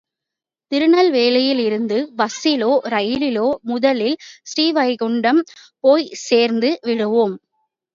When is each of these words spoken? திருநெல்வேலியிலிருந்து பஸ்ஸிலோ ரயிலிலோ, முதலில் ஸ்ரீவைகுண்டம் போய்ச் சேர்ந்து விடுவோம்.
திருநெல்வேலியிலிருந்து 0.71 1.97
பஸ்ஸிலோ 2.17 2.71
ரயிலிலோ, 2.87 3.47
முதலில் 3.63 4.19
ஸ்ரீவைகுண்டம் 4.49 5.43
போய்ச் 5.79 6.13
சேர்ந்து 6.27 6.71
விடுவோம். 6.83 7.37